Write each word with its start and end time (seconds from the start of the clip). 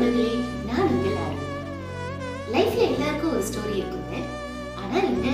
நண்பர்களே 0.00 0.34
நான் 0.66 0.90
உங்கள் 0.94 1.16
ஆர்வம் 1.22 1.54
லைஃப்ல 2.52 2.82
எல்லாருக்கும் 2.88 3.30
ஒரு 3.36 3.44
ஸ்டோரி 3.48 3.72
இருக்குங்க. 3.78 4.16
ஆனா 4.80 4.96
என்ன 5.08 5.26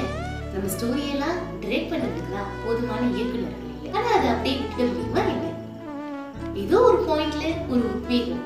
நம்ம 0.53 0.69
ஸ்டோரியெல்லாம் 0.75 1.39
டிரெக்ட் 1.63 1.91
பண்ணதுக்குலாம் 1.93 2.53
போதுமான 2.63 3.03
இயக்குனர் 3.17 3.59
ஆனா 3.97 4.09
அதை 4.19 4.29
அப்படியே 4.33 4.55
விட்டுட 4.61 4.87
முடியுமா 4.91 5.23
என்ன 5.33 5.51
ஏதோ 6.63 6.79
ஒரு 6.91 6.99
பாயிண்ட்ல 7.09 7.45
ஒரு 7.73 7.83
உத்வேகம். 7.95 8.45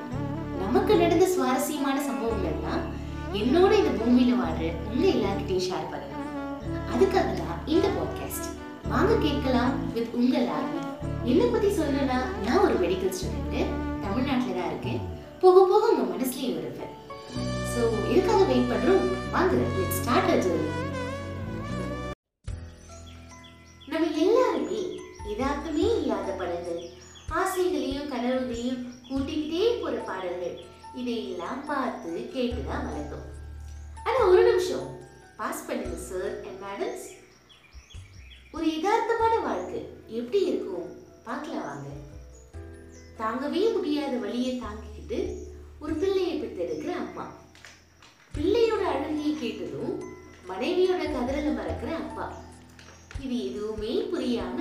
நமக்கு 0.62 0.96
நடந்த 1.02 1.28
சுவாரஸ்யமான 1.34 1.96
சம்பவங்கள் 2.08 2.50
எல்லாம் 2.54 2.82
என்னோட 3.42 3.70
இந்த 3.82 3.92
பூமியில 4.00 4.40
வாழ்ற 4.40 4.72
உங்க 4.90 5.06
எல்லாருக்கிட்டையும் 5.14 5.68
ஷேர் 5.68 5.90
பண்ணலாம் 5.92 6.26
அதுக்காக 6.94 7.28
தான் 7.42 7.62
இந்த 7.74 7.86
பாட்காஸ்ட் 7.98 8.48
வாங்க 8.94 9.20
கேட்கலாம் 9.26 9.76
வித் 9.94 10.16
உங்கள் 10.22 10.50
ஆர்வம் 10.56 10.90
என்னை 11.30 11.46
பத்தி 11.54 11.70
சொல்லணும்னா 11.78 12.18
நான் 12.48 12.64
ஒரு 12.66 12.76
மெடிக்கல் 12.84 13.14
ஸ்டூடெண்ட் 13.18 13.72
தமிழ்நாட்டில் 14.04 14.58
தான் 14.60 14.70
இருக்கேன். 14.72 15.00
போக 15.42 15.58
போக 15.64 15.84
உங்க 15.86 16.04
மனசுலயும் 16.12 16.58
இருக்கு 16.58 16.86
ஸோ 17.72 17.80
எதுக்காக 18.10 18.42
வெயிட் 18.44 18.70
பண்றோம். 18.72 19.04
வாங்க 19.30 19.52
லெட் 19.76 19.96
ஸ்டார்ட் 19.98 20.30
அ 20.30 20.36
ஜர்னி 20.36 20.66
நம்ம 23.88 24.06
எல்லாருமே 24.24 24.80
எதார்த்தமே 25.32 25.86
இல்லாத 25.98 26.30
படங்கள் 26.32 26.80
ஆசைகளையும் 27.32 28.10
கனவுகளையும் 28.12 28.82
கூட்டிக்கிட்டே 29.08 29.80
போற 29.80 29.96
பாடல்கள் 30.00 30.56
இதையெல்லாம் 30.94 31.62
பார்த்து 31.66 32.10
கேட்டுதான் 32.34 32.86
வளர்த்தோம் 32.86 33.26
ஆனா 34.06 34.20
ஒரு 34.26 34.42
நிமிஷம். 34.42 34.86
பாஸ் 35.36 35.66
பண்ணுங்க 35.66 35.96
சார் 36.08 36.32
அண்ட் 36.46 36.60
மேடம்ஸ் 36.64 37.06
ஒரு 38.54 38.66
யதார்த்தமான 38.66 39.34
வாழ்க்கை 39.42 39.80
எப்படி 40.10 40.38
இருக்கும்? 40.46 40.86
பார்க்கலாம் 41.24 41.66
வாங்க. 41.66 41.88
தாங்கவே 43.18 43.62
முடியாத 43.76 44.12
வழியை 44.16 44.52
தாங்கிக்கிட்டு 45.08 45.46
ஒரு 45.80 45.94
பிள்ளையை 45.94 46.34
பெற்றிருக்கிற 46.40 46.92
அம்மா. 46.96 47.24
பிள்ளையோட 48.34 48.82
அழுகையை 48.92 49.32
கேட்டதும் 49.40 49.94
மனைவியோட 50.48 51.02
கதறல 51.14 51.48
மறக்கிற 51.56 51.90
அப்பா. 52.02 52.26
இது 53.20 53.36
எதுவுமே 53.48 53.92
புரியாம 54.12 54.58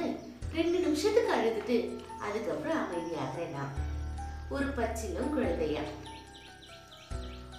ரெண்டு 0.53 0.77
நிமிஷத்துக்கு 0.79 1.31
அழுதுட்டு 1.33 1.77
அதுக்கப்புறம் 2.19 2.81
அமைதியாக 2.83 3.45
நான் 3.55 3.73
ஒரு 4.49 4.67
பச்சிலும் 4.77 5.33
குழந்தையா. 5.33 5.83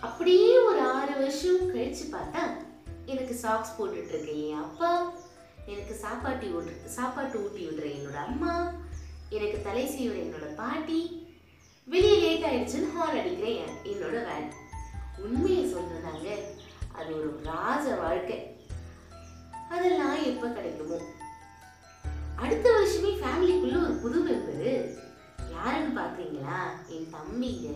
அப்படியே 0.01 0.59
ஒரு 0.59 0.81
ஆறு 0.97 1.15
வருஷம் 1.19 1.63
கழிச்சு 1.71 2.05
பார்த்தா 2.13 2.43
எனக்கு 3.07 3.35
சாக்ஸ் 3.35 3.77
போட்டுட்டு 3.79 4.13
இருக்க 4.13 4.33
என் 4.47 4.65
அப்பா 4.65 4.91
எனக்கு 5.67 5.95
சாப்பாட்டி 6.03 6.47
ஊட்டு 6.53 6.75
சாப்பாட்டு 6.89 7.37
ஊட்டி 7.45 7.63
விடுற 7.67 7.87
என்னோட 7.97 8.19
அம்மா 8.25 8.53
எனக்கு 9.29 9.59
தலை 9.63 9.85
சீவுற 9.87 10.19
என்னோட 10.25 10.47
பாட்டி 10.55 11.01
லேட் 12.69 12.77
ஆயிடுச்சுன்னு 12.77 13.21
அடிக்கிற 13.21 13.49
என்னோட 13.85 14.17
வேன் 14.29 14.53
உண்மையை 15.19 15.75
சொல்றதாங்க 15.75 16.29
அது 16.93 17.17
ஒரு 17.17 17.41
ராஜ 17.43 17.95
வாழ்க்கை. 17.95 18.57
அதெல்லாம் 19.71 20.25
எப்ப 20.25 20.49
கிடைக்குமோ. 20.49 20.99
அடுத்த 22.37 22.71
வருஷமே 22.71 23.11
ஃபேமிலிக்குள்ள 23.21 23.85
ஒரு 23.85 23.93
புது 23.93 24.19
மெம்பரு 24.23 24.73
யாருன்னு 25.53 26.01
பார்த்தீங்களா 26.01 26.59
என் 26.89 27.09
தம்பிங்க. 27.15 27.67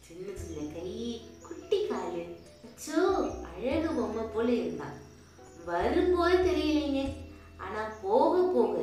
சின்ன 0.00 0.26
சின்ன 0.34 0.72
கை 0.72 1.20
குட்டி 1.46 1.86
காலு. 1.86 2.24
அச்சோ 2.66 3.00
அழகு 3.44 3.94
பொம்மை 3.94 4.24
போல 4.24 4.52
இருந்தான். 4.52 4.96
வரும்போது 5.64 6.36
தெரியலைங்க. 6.36 7.16
ஆனா 7.56 7.88
போக 8.02 8.50
போக 8.54 8.78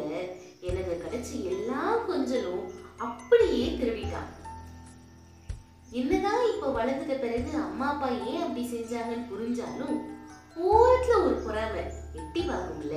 எனக்கு 0.60 1.04
கிடைச்ச 1.04 1.44
எல்லா 1.44 1.98
கொஞ்சலும் 2.10 2.72
அப்படியே 2.98 3.78
திருவிட்டான். 3.78 4.38
என்னதான் 5.92 6.44
இப்போ 6.54 6.68
வளர்ந்துட்ட 6.70 7.16
பிறகு 7.20 7.52
அம்மா 7.58 7.88
அப்பா 7.90 8.08
ஏன் 8.32 8.44
அப்படி 8.44 8.64
செஞ்சாங்கன்னு 8.74 9.30
புரிஞ்சாலும் 9.32 9.98
ஓரத்துல 10.70 11.24
ஒரு 11.24 11.36
பொறாமை 11.46 11.82
எட்டி 12.20 12.42
பார்க்கும்ல. 12.42 12.96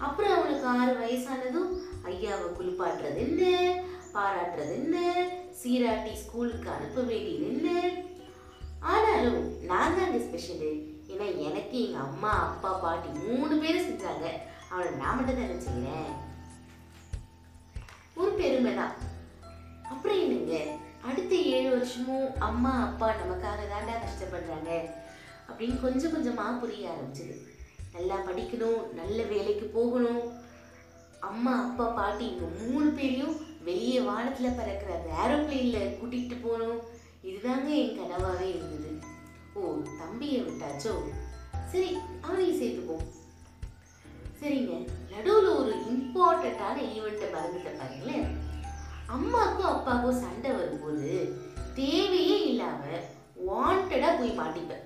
அப்புறம் 0.00 0.34
அவனுக்கு 0.36 0.66
ஆறு 0.66 0.92
வயசானதும் 1.00 1.70
ஐயாவை 2.04 2.48
குளிப்பாட்டுறது 2.52 3.18
என்ன? 3.18 3.42
பாராட்டுறது 4.14 4.74
என்ன? 4.74 4.96
சீராட்டி 5.60 6.12
ஸ்கூலுக்கு 6.14 6.70
அனுப்ப 6.70 7.00
வேண்டியது 7.00 7.46
என்ன? 7.52 7.68
ஆனாலும் 8.82 9.40
நான் 9.62 9.96
தாங்க 9.98 10.18
ஸ்பெஷலு 10.18 10.70
ஏன்னா 11.12 11.26
எனக்கு 11.48 11.76
எங்கள் 11.84 12.06
அம்மா 12.08 12.30
அப்பா 12.46 12.70
பாட்டி 12.84 13.08
மூணு 13.24 13.58
பேரும் 13.58 13.88
செஞ்சாங்க. 13.88 14.26
அவனை 14.70 14.90
நான் 14.92 15.16
மட்டும் 15.16 15.40
தானே 15.40 15.58
செய்கிறேன் 15.66 16.12
ஒரு 18.16 18.30
பெருமை 18.30 18.74
தான் 18.74 18.94
அப்புறம் 19.84 20.20
என்னங்க? 20.20 20.54
வருஷமும் 21.96 22.40
அம்மா 22.46 22.72
அப்பா 22.86 23.06
நமக்காக 23.10 23.60
தாண்டா 23.72 23.94
கஷ்டப்படுறாங்க. 24.04 24.70
அப்படின்னு 25.50 25.80
கொஞ்சம் 25.80 26.12
கொஞ்சமாக 26.12 26.58
புரிய 26.58 26.90
ஆரம்பிச்சது. 26.92 27.34
நல்லா 27.92 28.16
படிக்கணும் 28.26 28.92
நல்ல 28.92 29.22
வேலைக்கு 29.22 29.66
போகணும். 29.66 30.32
அம்மா 31.20 31.52
அப்பா 31.62 31.86
பாட்டி 31.88 32.26
இவங்க 32.26 32.58
மூணு 32.64 32.88
பேரையும் 32.90 33.36
வெளியே 33.64 34.00
வானத்தில் 34.00 34.56
பறக்கிற 34.56 34.90
அந்த 34.96 35.10
ஏரோப்ளேன்ல 35.22 35.78
கூட்டிகிட்டு 35.98 36.36
போகணும் 36.42 36.80
இதுதாங்க 37.24 37.68
என் 37.82 37.96
கனவாகவே 38.00 38.48
இருந்தது. 38.48 38.92
ஓ 39.54 39.76
தம்பியை 39.98 40.42
விட்டாச்சோ? 40.42 40.94
சரி 41.72 41.98
அவனையும் 42.20 42.60
சேர்த்துப்போம். 42.62 43.06
சரிங்க 44.42 44.88
நடுவில் 45.10 45.48
ஒரு 45.60 45.74
இம்பார்ட்டண்ட்டான 45.92 46.76
ஈவெண்ட்டை 46.96 47.28
மறந்துட்ட 47.36 47.70
பாருங்களேன். 47.78 48.28
அம்மாக்கும் 49.08 49.72
அப்பாவுக்கும் 49.74 50.20
சண்டை 50.20 50.50
வரும்போது 50.50 51.10
மாட்டிப்பேன். 54.40 54.84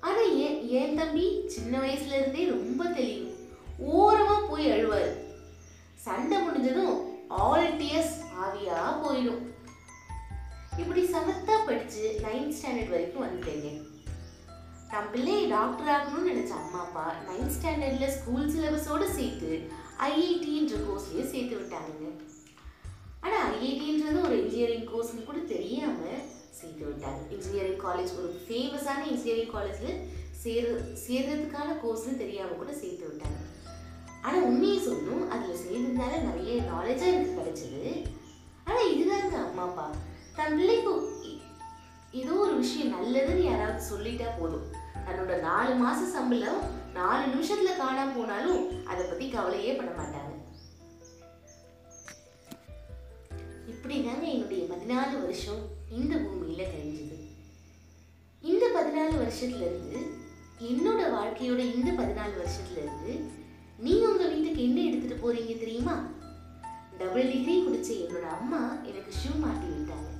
ஆனா 0.00 0.20
ஏன் 0.20 0.68
என் 0.68 0.96
தம்பி 0.96 1.26
சின்ன 1.46 1.78
வயசுல 1.78 2.18
இருந்தே 2.20 2.48
ரொம்ப 2.48 2.84
தெளிவு. 2.84 3.28
ஓரமா 3.96 4.36
போய் 4.48 4.70
அழுவாரு. 4.70 5.12
சண்டை 5.94 6.38
முடிஞ்சதும் 6.42 6.96
ஆல் 7.28 7.76
டியர்ஸ் 7.76 8.16
ஆவியா 8.44 8.80
போயிடும். 9.04 9.42
இப்படி 10.78 11.02
சமத்தா 11.14 11.54
படிச்சு 11.66 12.20
நைன்த் 12.24 12.56
ஸ்டாண்டர்ட் 12.58 12.90
வரைக்கும் 12.90 13.24
வந்துட்டேங்க. 13.24 13.70
தன் 14.90 15.10
பிள்ளையை 15.12 15.48
டாக்டர் 15.48 15.90
ஆகணும்னு 15.94 16.30
நினைச்ச 16.30 16.52
அம்மா 16.60 16.80
அப்பா 16.80 17.14
நைன்த் 17.28 17.56
ஸ்டாண்டர்ட்ல 17.56 18.06
ஸ்கூல் 18.08 18.52
சிலபஸோட 18.52 19.04
சேர்த்து 19.16 19.50
ஐஐடின்ற 20.06 20.76
கோர்ஸ்லயே 20.84 21.24
சேர்த்து 21.30 21.54
விட்டாங்க 21.56 22.12
ஆனா 23.20 23.38
ஐஐடின்றது 23.50 24.18
ஒரு 24.24 24.36
இன்ஜினியரிங் 24.42 24.86
கோர்ஸ்னு 24.86 25.24
கூட 25.24 25.38
சேர்த்து 26.60 26.84
விட்டாங்க 26.88 27.20
இன்ஜினியரிங் 27.34 27.82
காலேஜ் 27.86 28.12
ஒரு 28.20 28.30
ஃபேமஸான 28.44 29.04
இன்ஜினியரிங் 29.12 29.54
காலேஜ்ல 29.56 29.90
சேர 30.42 30.64
சேர்றதுக்கான 31.04 31.68
கோர்ஸ்னு 31.82 32.20
தெரியாமல் 32.22 32.60
கூட 32.60 32.72
சேர்த்து 32.82 33.08
விட்டாங்க 33.08 33.38
ஆனால் 34.26 34.46
உண்மையை 34.48 34.78
சொல்லணும் 34.86 35.28
அதில் 35.34 35.62
சேர்ந்ததுனால 35.64 36.12
நிறைய 36.28 36.54
நாலேஜாக 36.72 37.14
எனக்கு 37.14 37.38
கிடைச்சிது. 37.38 37.82
ஆனால் 38.68 38.90
இதுதாங்க 38.94 39.36
அம்மா 39.46 39.64
அப்பா. 39.68 39.86
தன் 40.38 40.56
பிள்ளைக்கு 40.58 40.94
ஏதோ 42.20 42.34
ஒரு 42.44 42.54
விஷயம் 42.62 42.94
நல்லதுன்னு 42.96 43.44
யாராவது 43.48 43.88
சொல்லிட்டா 43.92 44.28
போதும். 44.38 44.66
தன்னோட 45.06 45.34
நாலு 45.48 45.72
மாத 45.82 46.00
சம்பளம் 46.16 46.60
நாலு 46.98 47.22
நிமிஷத்தில் 47.32 47.80
காணாம 47.82 48.14
போனாலும் 48.16 48.62
அதை 48.90 49.02
பற்றி 49.04 49.26
கவலையே 49.34 49.72
பட 49.78 49.90
மாட்டாங்க. 49.98 50.27
இப்படிதாங்க 53.88 54.26
என்னுடைய 54.32 54.62
பதினாலு 54.70 55.14
வருஷம் 55.22 55.60
இந்த 55.90 56.14
பூமியில் 56.16 56.70
கழிஞ்சது 56.72 57.16
இந்த 58.44 58.64
பதினாலு 58.74 59.14
வருஷத்துலேருந்து 59.22 60.00
என்னோட 60.70 61.00
வாழ்க்கையோட 61.14 61.60
இந்த 61.76 61.90
பதினாலு 61.92 62.34
வருஷத்துலேருந்து 62.40 63.12
நீங்கள் 63.78 64.10
உங்கள் 64.10 64.32
வீட்டுக்கு 64.34 64.60
என்ன 64.62 64.78
எடுத்துகிட்டு 64.80 65.22
போகிறீங்க 65.22 65.54
தெரியுமா? 65.58 65.96
டபுள் 66.98 67.30
டிகிரி 67.30 67.56
குடித்த 67.62 67.90
என்னோட 67.94 68.26
அம்மா 68.38 68.60
எனக்கு 68.84 69.12
ஷூ 69.20 69.32
மாட்டி 69.38 69.66
விட்டாங்க. 69.66 70.10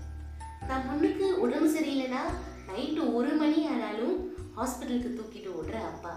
நான் 0.68 0.88
பொண்ணுக்கு 0.88 1.28
உடம்பு 1.38 1.70
சரியில்லைன்னா 1.76 2.24
நைட்டு 2.70 3.14
ஒரு 3.14 3.34
மணி 3.34 3.66
ஆனாலும் 3.66 4.16
ஹாஸ்பிட்டலுக்கு 4.56 5.16
தூக்கிட்டு 5.18 5.52
ஓடுற 5.60 5.76
அப்பா. 5.92 6.14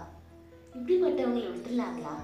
இப்படிப்பட்டவங்களை 0.74 1.48
விட்டுலாங்களா 1.52 2.16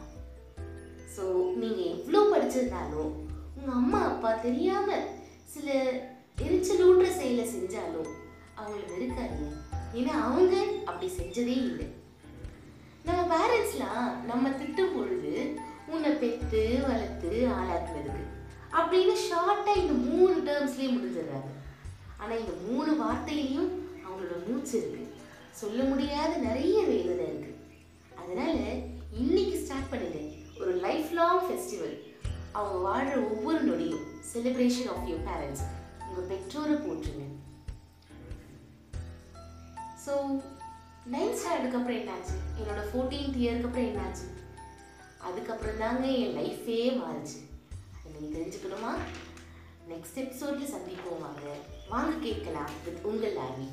ஸோ 1.16 1.24
நீங்கள் 1.54 1.90
எவ்வளோ 1.94 2.22
படிச்சிருந்தாலும் 2.32 3.12
உங்கள் 3.58 3.74
அம்மா 3.74 4.00
அப்பா 4.04 4.32
தெரியாம 4.32 4.96
சில 5.44 5.72
எரிச்சலூட்டுற 6.42 7.08
செயலை 7.10 7.44
செஞ்சாலும் 7.54 8.10
அவங்கள 8.56 8.82
வெறுக்காதீங்க. 8.90 9.54
ஏன்னா 9.94 10.14
அவங்க 10.26 10.64
அப்படி 10.84 11.12
செஞ்சதே 11.16 11.56
இல்லை. 11.62 11.86
நம்ம 13.04 13.22
பேரண்ட்ஸ்லாம் 13.32 14.24
நம்ம 14.24 14.48
திட்டும் 14.48 14.94
பொழுது 14.94 15.56
உன்னை 15.86 16.10
பெற்று 16.10 16.84
வளர்த்து 16.88 17.48
ஆளாக்குனதுக்கு 17.58 18.24
அப்படின்னு 18.72 19.16
ஷார்ட்டா 19.28 19.76
இந்த 19.76 19.92
மூணு 19.92 20.36
டேர்ம்ஸ்லயே 20.46 20.88
முடிஞ்சிடுறாங்க. 20.94 21.52
ஆனா 22.18 22.32
இந்த 22.32 22.52
மூணு 22.68 22.92
வார்த்தையிலையும் 23.04 23.70
அவங்களோட 24.06 24.36
மூச்சு 24.46 24.78
இருக்கு. 24.78 25.04
சொல்ல 25.50 25.82
முடியாத 25.82 26.36
நிறைய 26.36 26.82
செலிப்ரேஷன் 34.38 34.90
ஆஃப் 34.94 35.06
யூர் 35.10 35.26
பேரண்ட்ஸ் 35.28 35.64
உங்கள் 36.08 36.28
பெற்றோரை 36.30 36.76
போற்றுங்க. 36.84 37.24
ஸோ 40.04 40.12
நைன்த் 41.12 41.38
ஸ்டாண்டர்டுக்கு 41.40 41.78
அப்புறம் 41.78 41.98
என்னாச்சு? 42.00 42.34
என்னோட 42.60 42.80
ஃபோர்டீன்த் 42.90 43.40
இயருக்கு 43.42 43.68
அப்புறம் 43.68 43.88
என்னாச்சு? 43.90 44.26
அதுக்கப்புறம் 45.28 45.80
தாங்க 45.82 46.06
என் 46.22 46.36
லைஃபே 46.38 46.78
மாறுச்சு. 47.00 47.38
அதை 47.94 48.12
நீங்கள் 48.14 48.36
தெரிஞ்சுக்கணுமா? 48.36 48.92
நெக்ஸ்ட் 49.92 50.20
எபிசோடில் 50.24 50.72
சந்திப்போம் 50.74 51.22
வாங்க. 51.26 51.46
வாங்க 51.92 52.14
கேட்கலாம் 52.26 52.72
வித் 52.86 53.06
உங்கள் 53.10 53.36
லாரி 53.40 53.68